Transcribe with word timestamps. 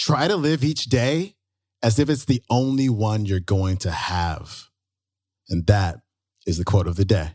Try 0.00 0.28
to 0.28 0.36
live 0.36 0.64
each 0.64 0.86
day 0.86 1.34
as 1.82 1.98
if 1.98 2.08
it's 2.08 2.24
the 2.24 2.42
only 2.48 2.88
one 2.88 3.26
you're 3.26 3.38
going 3.38 3.76
to 3.78 3.90
have. 3.90 4.70
And 5.50 5.66
that 5.66 5.96
is 6.46 6.56
the 6.56 6.64
quote 6.64 6.86
of 6.86 6.96
the 6.96 7.04
day. 7.04 7.32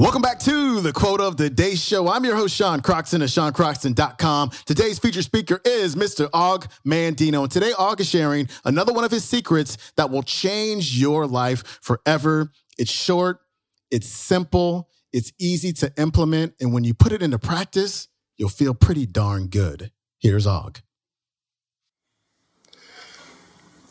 Welcome 0.00 0.22
back 0.22 0.38
to 0.40 0.80
the 0.80 0.92
Quote 0.92 1.20
of 1.20 1.38
the 1.38 1.50
Day 1.50 1.74
Show. 1.74 2.06
I'm 2.06 2.24
your 2.24 2.36
host, 2.36 2.54
Sean 2.54 2.80
Croxton 2.80 3.20
of 3.20 3.30
SeanCroxton.com. 3.30 4.50
Today's 4.64 4.96
featured 4.96 5.24
speaker 5.24 5.60
is 5.64 5.96
Mr. 5.96 6.30
Og 6.32 6.68
Mandino. 6.86 7.42
And 7.42 7.50
today, 7.50 7.72
Og 7.76 8.00
is 8.00 8.08
sharing 8.08 8.48
another 8.64 8.92
one 8.92 9.02
of 9.02 9.10
his 9.10 9.24
secrets 9.24 9.76
that 9.96 10.08
will 10.08 10.22
change 10.22 10.96
your 10.96 11.26
life 11.26 11.80
forever. 11.82 12.52
It's 12.78 12.92
short, 12.92 13.40
it's 13.90 14.06
simple, 14.06 14.88
it's 15.12 15.32
easy 15.40 15.72
to 15.72 15.92
implement. 15.98 16.54
And 16.60 16.72
when 16.72 16.84
you 16.84 16.94
put 16.94 17.10
it 17.10 17.20
into 17.20 17.40
practice, 17.40 18.06
you'll 18.36 18.50
feel 18.50 18.74
pretty 18.74 19.04
darn 19.04 19.48
good. 19.48 19.90
Here's 20.20 20.46
Og. 20.46 20.78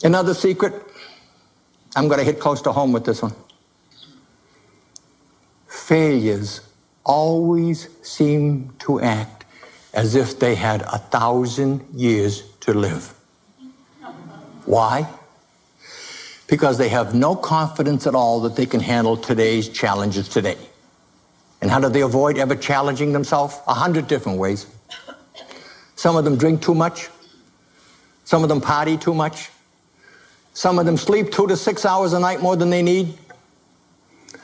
Another 0.06 0.34
secret, 0.34 0.74
I'm 1.98 2.08
going 2.08 2.20
to 2.20 2.24
hit 2.24 2.40
close 2.40 2.62
to 2.62 2.72
home 2.72 2.94
with 2.94 3.04
this 3.04 3.22
one 3.22 3.36
failures 5.88 6.60
always 7.06 7.88
seem 8.06 8.74
to 8.78 9.00
act 9.00 9.46
as 9.94 10.16
if 10.16 10.38
they 10.38 10.54
had 10.54 10.82
a 10.82 10.98
thousand 10.98 11.82
years 11.94 12.44
to 12.60 12.74
live. 12.74 13.14
Why? 14.66 15.08
Because 16.48 16.78
they 16.78 16.90
have 16.90 17.16
no 17.16 17.38
confidence 17.38 18.06
at 18.06 18.16
all 18.16 18.42
that 18.42 18.58
they 18.58 18.66
can 18.66 18.82
handle 18.82 19.16
today's 19.16 19.70
challenges 19.70 20.28
today. 20.28 20.58
And 21.62 21.72
how 21.72 21.80
do 21.80 21.88
they 21.88 22.02
avoid 22.02 22.38
ever 22.38 22.58
challenging 22.58 23.14
themselves? 23.14 23.58
A 23.66 23.74
hundred 23.74 24.10
different 24.10 24.40
ways. 24.40 24.68
Some 25.96 26.18
of 26.18 26.26
them 26.26 26.38
drink 26.38 26.62
too 26.62 26.76
much. 26.76 27.08
Some 28.26 28.44
of 28.44 28.50
them 28.50 28.60
party 28.60 28.98
too 28.98 29.14
much. 29.14 29.50
Some 30.54 30.80
of 30.80 30.86
them 30.86 30.98
sleep 30.98 31.32
two 31.32 31.48
to 31.48 31.56
six 31.56 31.86
hours 31.86 32.12
a 32.12 32.20
night 32.20 32.42
more 32.42 32.58
than 32.58 32.70
they 32.70 32.82
need 32.82 33.18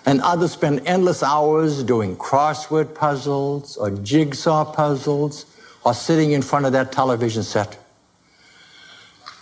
and 0.05 0.21
others 0.21 0.51
spend 0.51 0.81
endless 0.85 1.23
hours 1.23 1.83
doing 1.83 2.15
crossword 2.15 2.93
puzzles 2.93 3.77
or 3.77 3.91
jigsaw 3.91 4.65
puzzles 4.65 5.45
or 5.85 5.93
sitting 5.93 6.31
in 6.31 6.41
front 6.41 6.65
of 6.65 6.71
that 6.73 6.91
television 6.91 7.43
set. 7.43 7.77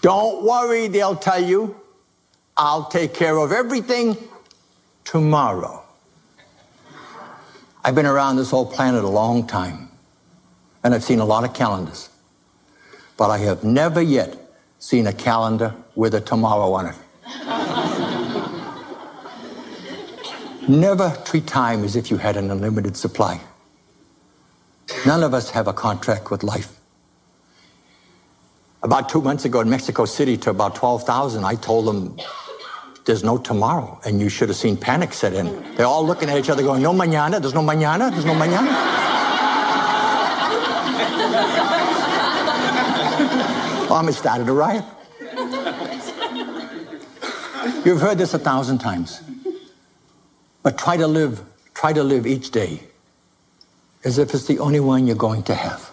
Don't 0.02 0.44
worry, 0.44 0.88
they'll 0.88 1.16
tell 1.16 1.44
you. 1.44 1.76
I'll 2.58 2.86
take 2.86 3.14
care 3.14 3.38
of 3.38 3.52
everything 3.52 4.18
tomorrow. 5.04 5.84
I've 7.84 7.96
been 7.96 8.06
around 8.06 8.36
this 8.36 8.52
whole 8.52 8.66
planet 8.66 9.04
a 9.04 9.08
long 9.08 9.48
time, 9.48 9.90
and 10.84 10.94
I've 10.94 11.04
seen 11.04 11.20
a 11.20 11.26
lot 11.26 11.44
of 11.44 11.54
calendars. 11.54 12.10
But 13.18 13.30
I 13.30 13.40
have 13.40 13.64
never 13.64 14.02
yet 14.02 14.38
seen 14.80 15.08
a 15.08 15.14
calendar 15.14 15.74
with 15.96 16.14
a 16.14 16.22
tomorrow 16.22 16.74
on 16.74 16.88
it. 16.88 16.96
Never 20.72 21.14
treat 21.26 21.48
time 21.48 21.84
as 21.84 21.98
if 21.98 22.10
you 22.10 22.16
had 22.16 22.38
an 22.38 22.50
unlimited 22.50 22.96
supply. 22.96 23.42
None 25.06 25.22
of 25.22 25.34
us 25.34 25.50
have 25.50 25.68
a 25.68 25.74
contract 25.74 26.32
with 26.32 26.44
life. 26.44 26.80
About 28.82 29.10
two 29.10 29.22
months 29.22 29.44
ago 29.44 29.60
in 29.60 29.70
Mexico 29.70 30.06
City 30.06 30.38
to 30.38 30.50
about 30.50 30.76
12,000, 30.76 31.44
I 31.44 31.56
told 31.56 31.88
them 31.88 32.18
there's 33.04 33.22
no 33.22 33.38
tomorrow. 33.38 34.00
And 34.06 34.22
you 34.22 34.30
should 34.30 34.48
have 34.48 34.56
seen 34.56 34.78
panic 34.78 35.12
set 35.12 35.34
in. 35.34 35.76
They're 35.76 35.86
all 35.86 36.06
looking 36.06 36.30
at 36.30 36.38
each 36.38 36.50
other 36.50 36.64
going, 36.64 36.82
no 36.82 36.94
mañana, 36.94 37.42
there's 37.42 37.54
no 37.54 37.62
mañana, 37.62 38.10
there's 38.10 38.24
no 38.24 38.34
mañana. 38.34 38.72
Army 43.92 44.14
started 44.14 44.48
a 44.48 44.54
riot. 44.54 44.86
You've 47.84 48.00
heard 48.00 48.18
this 48.18 48.34
a 48.34 48.40
thousand 48.40 48.78
times. 48.78 49.22
But 50.64 50.78
try 50.78 50.98
to 50.98 51.08
live, 51.08 51.44
try 51.74 51.94
to 51.94 52.04
live 52.04 52.28
each 52.28 52.52
day 52.52 52.84
as 54.04 54.18
if 54.18 54.34
it's 54.34 54.46
the 54.46 54.60
only 54.60 54.80
one 54.80 55.08
you're 55.08 55.16
going 55.16 55.44
to 55.44 55.56
have. 55.56 55.92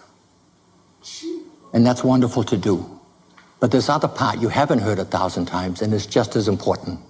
And 1.73 1.87
that's 1.87 2.03
wonderful 2.03 2.45
to 2.45 2.56
do. 2.56 2.99
But 3.61 3.71
this 3.71 3.89
other 3.89 4.09
part 4.09 4.41
you 4.41 4.49
haven't 4.49 4.81
heard 4.81 4.99
a 4.99 5.05
thousand 5.05 5.47
times, 5.47 5.83
and 5.83 5.93
it's 5.93 6.06
just 6.06 6.37
as 6.37 6.49
important. 6.49 7.01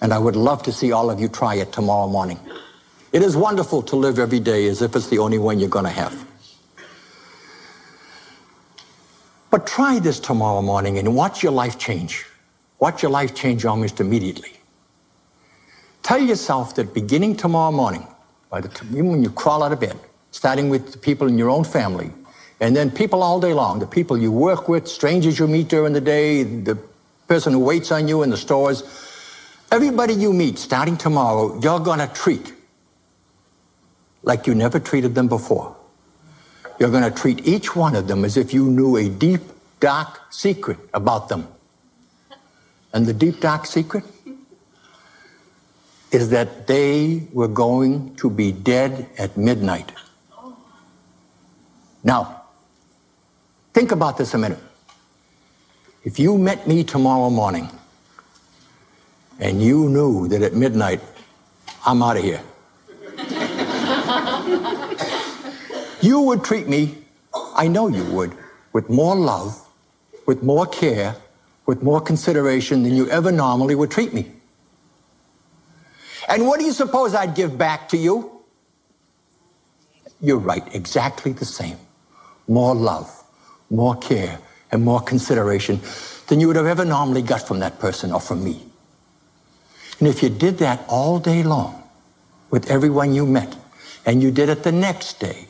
And 0.00 0.12
I 0.12 0.18
would 0.18 0.36
love 0.36 0.62
to 0.64 0.72
see 0.72 0.90
all 0.90 1.10
of 1.10 1.20
you 1.20 1.28
try 1.28 1.54
it 1.56 1.72
tomorrow 1.72 2.08
morning. 2.08 2.40
It 3.12 3.22
is 3.22 3.36
wonderful 3.36 3.82
to 3.82 3.96
live 3.96 4.18
every 4.18 4.40
day 4.40 4.66
as 4.68 4.82
if 4.82 4.96
it's 4.96 5.08
the 5.08 5.18
only 5.18 5.38
one 5.38 5.60
you're 5.60 5.68
going 5.68 5.84
to 5.84 5.90
have. 5.90 6.26
But 9.50 9.66
try 9.66 9.98
this 9.98 10.18
tomorrow 10.18 10.62
morning 10.62 10.98
and 10.98 11.14
watch 11.14 11.42
your 11.42 11.52
life 11.52 11.78
change. 11.78 12.24
Watch 12.78 13.02
your 13.02 13.10
life 13.10 13.34
change 13.34 13.66
almost 13.66 14.00
immediately. 14.00 14.61
Tell 16.12 16.20
yourself 16.20 16.74
that 16.74 16.92
beginning 16.92 17.36
tomorrow 17.36 17.72
morning, 17.72 18.06
by 18.50 18.60
the 18.60 18.68
time, 18.68 18.92
when 18.92 19.22
you 19.22 19.30
crawl 19.30 19.62
out 19.62 19.72
of 19.72 19.80
bed, 19.80 19.98
starting 20.30 20.68
with 20.68 20.92
the 20.92 20.98
people 20.98 21.26
in 21.26 21.38
your 21.38 21.48
own 21.48 21.64
family, 21.64 22.10
and 22.60 22.76
then 22.76 22.90
people 22.90 23.22
all 23.22 23.40
day 23.40 23.54
long, 23.54 23.78
the 23.78 23.86
people 23.86 24.18
you 24.18 24.30
work 24.30 24.68
with, 24.68 24.86
strangers 24.86 25.38
you 25.38 25.46
meet 25.48 25.68
during 25.68 25.94
the 25.94 26.02
day, 26.02 26.42
the 26.42 26.76
person 27.28 27.54
who 27.54 27.60
waits 27.60 27.90
on 27.90 28.08
you 28.08 28.22
in 28.22 28.28
the 28.28 28.36
stores, 28.36 28.82
everybody 29.70 30.12
you 30.12 30.34
meet 30.34 30.58
starting 30.58 30.98
tomorrow, 30.98 31.58
you're 31.62 31.80
going 31.80 31.98
to 31.98 32.08
treat 32.08 32.52
like 34.22 34.46
you 34.46 34.54
never 34.54 34.78
treated 34.78 35.14
them 35.14 35.28
before. 35.28 35.74
You're 36.78 36.90
going 36.90 37.10
to 37.10 37.20
treat 37.22 37.48
each 37.48 37.74
one 37.74 37.96
of 37.96 38.06
them 38.06 38.26
as 38.26 38.36
if 38.36 38.52
you 38.52 38.66
knew 38.68 38.98
a 38.98 39.08
deep, 39.08 39.40
dark 39.80 40.20
secret 40.28 40.76
about 40.92 41.30
them. 41.30 41.48
And 42.92 43.06
the 43.06 43.14
deep, 43.14 43.40
dark 43.40 43.64
secret 43.64 44.04
is 46.12 46.28
that 46.28 46.66
they 46.66 47.26
were 47.32 47.48
going 47.48 48.14
to 48.16 48.28
be 48.28 48.52
dead 48.52 49.08
at 49.18 49.36
midnight. 49.36 49.90
Now, 52.04 52.42
think 53.72 53.92
about 53.92 54.18
this 54.18 54.34
a 54.34 54.38
minute. 54.38 54.58
If 56.04 56.18
you 56.18 56.36
met 56.36 56.68
me 56.68 56.84
tomorrow 56.84 57.30
morning 57.30 57.70
and 59.38 59.62
you 59.62 59.88
knew 59.88 60.28
that 60.28 60.42
at 60.42 60.52
midnight 60.52 61.00
I'm 61.86 62.02
out 62.02 62.18
of 62.18 62.24
here, 62.24 62.42
you 66.02 66.20
would 66.20 66.44
treat 66.44 66.68
me, 66.68 66.98
I 67.54 67.68
know 67.68 67.88
you 67.88 68.04
would, 68.12 68.36
with 68.74 68.90
more 68.90 69.16
love, 69.16 69.66
with 70.26 70.42
more 70.42 70.66
care, 70.66 71.16
with 71.64 71.82
more 71.82 72.00
consideration 72.00 72.82
than 72.82 72.94
you 72.94 73.08
ever 73.08 73.32
normally 73.32 73.74
would 73.74 73.90
treat 73.90 74.12
me. 74.12 74.30
And 76.32 76.46
what 76.46 76.58
do 76.58 76.64
you 76.64 76.72
suppose 76.72 77.14
I'd 77.14 77.34
give 77.34 77.58
back 77.58 77.90
to 77.90 77.98
you? 77.98 78.40
You're 80.22 80.38
right, 80.38 80.64
exactly 80.74 81.32
the 81.32 81.44
same. 81.44 81.76
More 82.48 82.74
love, 82.74 83.10
more 83.68 83.96
care, 83.96 84.38
and 84.70 84.82
more 84.82 85.02
consideration 85.02 85.78
than 86.28 86.40
you 86.40 86.46
would 86.46 86.56
have 86.56 86.64
ever 86.64 86.86
normally 86.86 87.20
got 87.20 87.46
from 87.46 87.58
that 87.58 87.78
person 87.78 88.12
or 88.12 88.20
from 88.20 88.42
me. 88.42 88.62
And 89.98 90.08
if 90.08 90.22
you 90.22 90.30
did 90.30 90.56
that 90.58 90.82
all 90.88 91.18
day 91.18 91.42
long 91.42 91.82
with 92.48 92.70
everyone 92.70 93.12
you 93.12 93.26
met, 93.26 93.54
and 94.06 94.22
you 94.22 94.30
did 94.30 94.48
it 94.48 94.62
the 94.62 94.72
next 94.72 95.20
day 95.20 95.46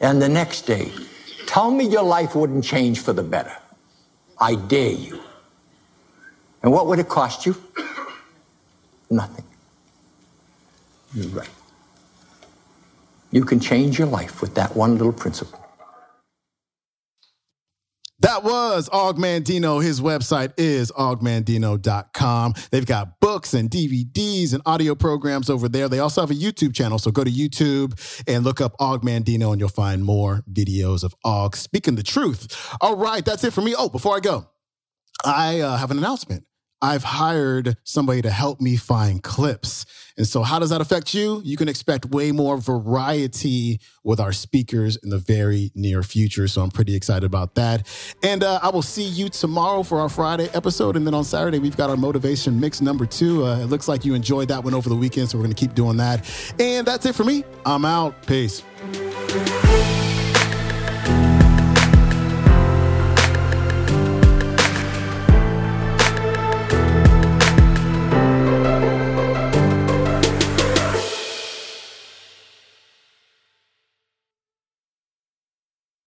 and 0.00 0.20
the 0.20 0.28
next 0.28 0.62
day, 0.62 0.90
tell 1.46 1.70
me 1.70 1.86
your 1.86 2.02
life 2.02 2.34
wouldn't 2.34 2.64
change 2.64 2.98
for 2.98 3.12
the 3.12 3.22
better. 3.22 3.56
I 4.40 4.56
dare 4.56 4.90
you. 4.90 5.20
And 6.60 6.72
what 6.72 6.88
would 6.88 6.98
it 6.98 7.08
cost 7.08 7.46
you? 7.46 7.54
Nothing. 9.08 9.44
You're 11.14 11.28
right. 11.28 11.48
You 13.30 13.44
can 13.44 13.60
change 13.60 13.98
your 13.98 14.08
life 14.08 14.40
with 14.40 14.54
that 14.54 14.76
one 14.76 14.96
little 14.96 15.12
principle. 15.12 15.64
That 18.20 18.42
was 18.42 18.88
Og 18.90 19.18
Mandino. 19.18 19.82
His 19.82 20.00
website 20.00 20.54
is 20.56 20.90
ogmandino.com. 20.92 22.54
They've 22.70 22.86
got 22.86 23.20
books 23.20 23.52
and 23.52 23.68
DVDs 23.68 24.54
and 24.54 24.62
audio 24.64 24.94
programs 24.94 25.50
over 25.50 25.68
there. 25.68 25.88
They 25.88 25.98
also 25.98 26.22
have 26.22 26.30
a 26.30 26.34
YouTube 26.34 26.74
channel. 26.74 26.98
So 26.98 27.10
go 27.10 27.22
to 27.22 27.30
YouTube 27.30 27.92
and 28.26 28.42
look 28.42 28.60
up 28.62 28.76
Og 28.78 29.02
Mandino 29.02 29.50
and 29.50 29.60
you'll 29.60 29.68
find 29.68 30.04
more 30.04 30.42
videos 30.50 31.04
of 31.04 31.14
Og 31.24 31.54
speaking 31.54 31.96
the 31.96 32.02
truth. 32.02 32.74
All 32.80 32.96
right, 32.96 33.24
that's 33.24 33.44
it 33.44 33.52
for 33.52 33.60
me. 33.60 33.74
Oh, 33.76 33.90
before 33.90 34.16
I 34.16 34.20
go, 34.20 34.46
I 35.24 35.60
uh, 35.60 35.76
have 35.76 35.90
an 35.90 35.98
announcement. 35.98 36.44
I've 36.84 37.02
hired 37.02 37.78
somebody 37.82 38.20
to 38.20 38.30
help 38.30 38.60
me 38.60 38.76
find 38.76 39.22
clips. 39.22 39.86
And 40.18 40.26
so, 40.26 40.42
how 40.42 40.58
does 40.58 40.68
that 40.68 40.82
affect 40.82 41.14
you? 41.14 41.40
You 41.42 41.56
can 41.56 41.66
expect 41.66 42.04
way 42.04 42.30
more 42.30 42.58
variety 42.58 43.80
with 44.02 44.20
our 44.20 44.32
speakers 44.32 44.96
in 44.96 45.08
the 45.08 45.16
very 45.16 45.72
near 45.74 46.02
future. 46.02 46.46
So, 46.46 46.60
I'm 46.60 46.70
pretty 46.70 46.94
excited 46.94 47.24
about 47.24 47.54
that. 47.54 47.88
And 48.22 48.44
uh, 48.44 48.60
I 48.62 48.68
will 48.68 48.82
see 48.82 49.02
you 49.02 49.30
tomorrow 49.30 49.82
for 49.82 49.98
our 49.98 50.10
Friday 50.10 50.50
episode. 50.52 50.94
And 50.96 51.06
then 51.06 51.14
on 51.14 51.24
Saturday, 51.24 51.58
we've 51.58 51.76
got 51.76 51.88
our 51.88 51.96
motivation 51.96 52.60
mix 52.60 52.82
number 52.82 53.06
two. 53.06 53.46
Uh, 53.46 53.60
it 53.60 53.66
looks 53.70 53.88
like 53.88 54.04
you 54.04 54.12
enjoyed 54.12 54.48
that 54.48 54.62
one 54.62 54.74
over 54.74 54.90
the 54.90 54.94
weekend. 54.94 55.30
So, 55.30 55.38
we're 55.38 55.44
going 55.44 55.54
to 55.54 55.60
keep 55.60 55.74
doing 55.74 55.96
that. 55.96 56.30
And 56.60 56.86
that's 56.86 57.06
it 57.06 57.14
for 57.14 57.24
me. 57.24 57.44
I'm 57.64 57.86
out. 57.86 58.26
Peace. 58.26 58.62